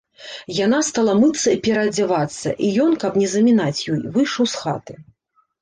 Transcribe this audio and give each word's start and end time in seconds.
Яна 0.59 0.79
стала 0.87 1.13
мыцца 1.23 1.47
і 1.57 1.59
пераадзявацца, 1.67 2.55
і 2.69 2.71
ён, 2.87 2.91
каб 3.05 3.21
не 3.23 3.27
замінаць 3.35 3.77
ёй, 3.91 4.01
выйшаў 4.17 4.43
з 4.57 4.65
хаты. 4.65 4.93